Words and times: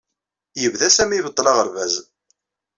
Yebda 0.61 0.89
Sami 0.89 1.15
ibeṭṭel 1.17 1.47
aɣerbaz. 1.51 1.93